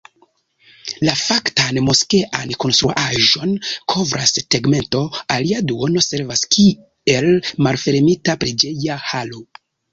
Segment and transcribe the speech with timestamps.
[1.07, 3.53] La faktan moskean konstruaĵon
[3.93, 5.03] kovras tegmento,
[5.37, 7.33] alia duono servas kiel
[7.69, 9.49] malfermita preĝeja halo.